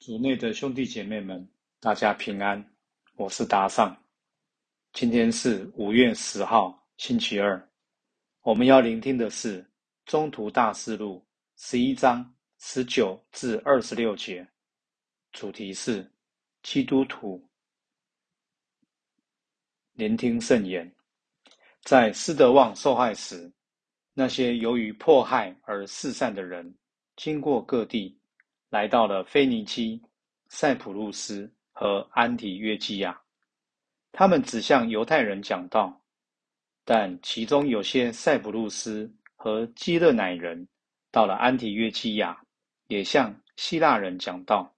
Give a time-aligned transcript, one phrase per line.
[0.00, 1.46] 主内的兄弟姐妹们，
[1.78, 2.64] 大家平安，
[3.16, 3.94] 我是达尚。
[4.94, 7.70] 今天是五月十号，星期二。
[8.40, 9.62] 我们要聆听的是
[10.06, 11.22] 《中途大事录》
[11.62, 14.48] 十一章十九至二十六节，
[15.32, 16.10] 主题是
[16.62, 17.46] 基督徒。
[19.92, 20.90] 聆听圣言，
[21.82, 23.52] 在斯德旺受害时，
[24.14, 26.74] 那些由于迫害而四散的人，
[27.16, 28.18] 经过各地。
[28.70, 30.00] 来到了腓尼基、
[30.48, 33.20] 塞浦路斯和安提约基亚，
[34.12, 36.00] 他们只向犹太人讲道，
[36.84, 40.66] 但其中有些塞浦路斯和基勒乃人
[41.10, 42.40] 到了安提约基亚，
[42.86, 44.72] 也向希腊人讲道，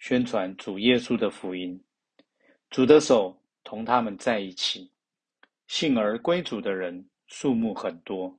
[0.00, 1.80] 宣传主耶稣的福音。
[2.70, 4.90] 主的手同他们在一起，
[5.68, 8.36] 信而归主的人数目很多。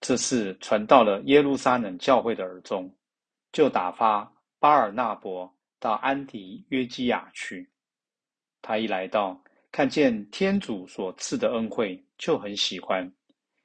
[0.00, 2.92] 这事传到了耶路撒冷教会的耳中。
[3.52, 7.70] 就打发巴尔纳伯到安迪约基亚去。
[8.62, 9.38] 他一来到，
[9.70, 13.12] 看见天主所赐的恩惠，就很喜欢，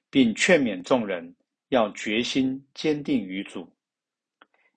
[0.10, 1.36] 并劝勉众人
[1.70, 3.72] 要决心坚定于主，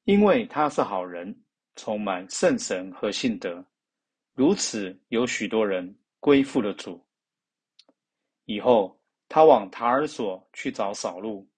[0.05, 1.36] 因为他是好人，
[1.74, 3.64] 充满圣神和信德。
[4.34, 7.05] 如此，有许多人归附了主。
[8.45, 11.48] 以后，他往塔尔索去找扫路，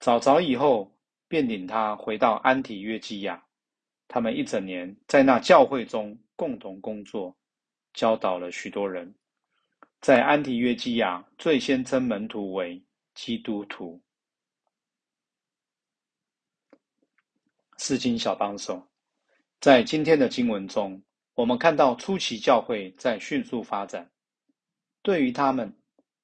[0.00, 0.92] 找着以后。
[1.30, 3.40] 便领他回到安提约基亚，
[4.08, 7.36] 他们一整年在那教会中共同工作，
[7.92, 9.14] 教导了许多人。
[10.00, 12.82] 在安提约基亚，最先称门徒为
[13.14, 14.02] 基督徒。
[17.78, 18.84] 四经小帮手，
[19.60, 21.00] 在今天的经文中，
[21.34, 24.10] 我们看到初期教会在迅速发展。
[25.00, 25.72] 对于他们，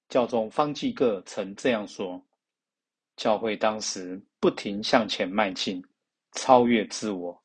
[0.09, 2.27] 教宗方济各曾这样说。
[3.17, 5.83] 教会当时不停向前迈进，
[6.33, 7.43] 超越自我。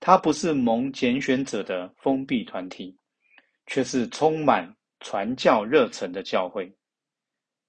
[0.00, 2.96] 它不是蒙拣选者的封闭团体，
[3.66, 6.72] 却是充满传教热忱的教会。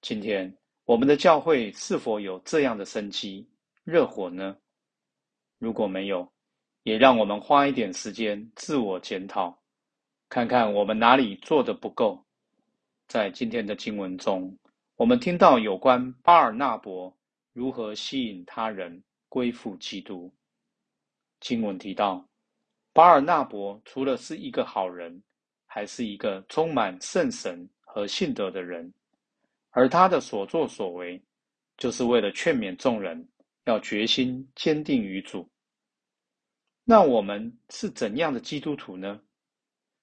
[0.01, 3.49] 今天，我们的教会是否有这样的生机、
[3.83, 4.55] 热火呢？
[5.57, 6.31] 如果没有，
[6.83, 9.59] 也让我们花一点时间自我检讨，
[10.29, 12.23] 看看我们哪里做的不够。
[13.07, 14.55] 在今天的经文中，
[14.95, 17.11] 我们听到有关巴尔纳伯。
[17.53, 20.33] 如何吸引他人归附基督？
[21.39, 22.27] 经文提到，
[22.93, 25.21] 巴尔纳伯除了是一个好人，
[25.65, 28.93] 还是一个充满圣神和信德的人，
[29.71, 31.21] 而他的所作所为，
[31.77, 33.27] 就是为了劝勉众人
[33.65, 35.49] 要决心坚定于主。
[36.83, 39.21] 那我们是怎样的基督徒呢？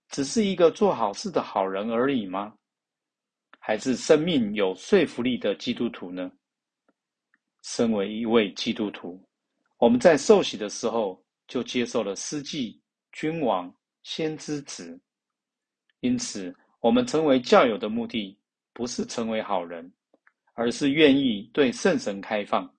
[0.08, 2.56] 只是一个做好事的好人而已吗？
[3.58, 6.30] 还是生命有说服力的基督徒呢？
[7.66, 9.20] 身为一位基督徒，
[9.78, 14.96] 我们在受洗的时候就接受了司祭、君王、先知职。
[15.98, 18.38] 因此，我们成为教友的目的，
[18.72, 19.92] 不是成为好人，
[20.54, 22.72] 而是愿意对圣神开放，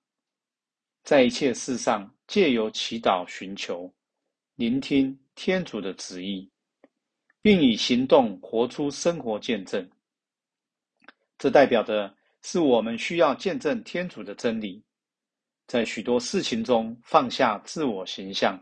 [1.04, 3.92] 在一切事上借由祈祷寻求、
[4.54, 6.50] 聆听天主的旨意，
[7.42, 9.86] 并以行动活出生活见证。
[11.36, 12.17] 这代表着。
[12.42, 14.82] 是我们需要见证天主的真理，
[15.66, 18.58] 在许多事情中放下自我形象，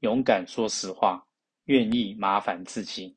[0.00, 1.24] 勇敢说实话，
[1.64, 3.16] 愿意麻烦自己。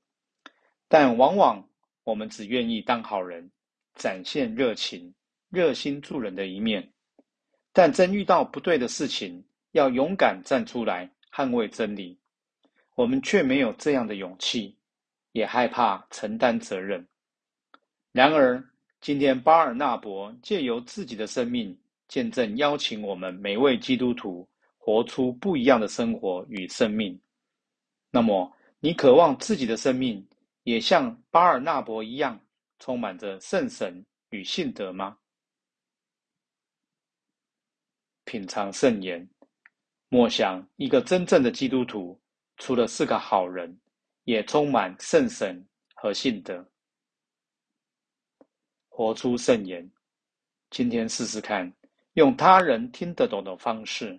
[0.87, 1.65] 但往往
[2.03, 3.49] 我们只愿意当好人，
[3.95, 5.13] 展现热情、
[5.49, 6.91] 热心助人的一面。
[7.71, 12.19] 但真遇到不对的事情，要勇敢站出来捍卫真理，
[12.95, 14.77] 我们却没有这样的勇气，
[15.31, 17.07] 也害怕承担责任。
[18.11, 18.70] 然而，
[19.01, 21.75] 今天，巴尔纳伯借由自己的生命
[22.07, 24.47] 见证，邀请我们每位基督徒
[24.77, 27.19] 活出不一样的生活与生命。
[28.11, 30.23] 那么，你渴望自己的生命
[30.65, 32.39] 也像巴尔纳伯一样，
[32.77, 35.17] 充满着圣神与信德吗？
[38.25, 39.27] 品尝圣言，
[40.09, 42.21] 莫想一个真正的基督徒，
[42.57, 43.75] 除了是个好人，
[44.25, 46.70] 也充满圣神和信德。
[49.01, 49.89] 活出圣言，
[50.69, 51.73] 今天试试看，
[52.13, 54.15] 用他人听得懂的方式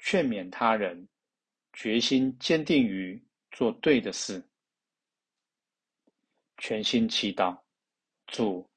[0.00, 1.06] 劝勉他人，
[1.72, 4.42] 决心坚定于做对的事，
[6.58, 7.56] 全心祈祷。
[8.26, 8.68] 主，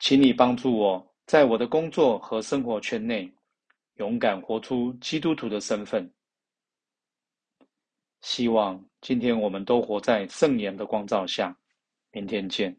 [0.00, 3.32] 请你帮助我在我的工作和生活圈内，
[3.94, 6.12] 勇敢活出基督徒的身份。
[8.20, 11.56] 希望今天我们都活在圣言的光照下。
[12.12, 12.76] 明天见。